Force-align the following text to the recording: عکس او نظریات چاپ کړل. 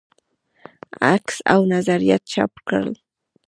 عکس 1.13 1.35
او 1.53 1.61
نظریات 1.73 2.23
چاپ 2.33 2.53
کړل. 2.67 2.89